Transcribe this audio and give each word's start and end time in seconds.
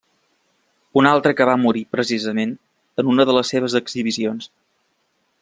Una 1.01 1.11
altra 1.17 1.33
que 1.41 1.47
va 1.49 1.57
morir 1.65 1.83
precisament 1.97 2.57
en 3.05 3.13
una 3.13 3.27
de 3.33 3.37
les 3.39 3.53
seves 3.55 3.77
exhibicions. 3.83 4.51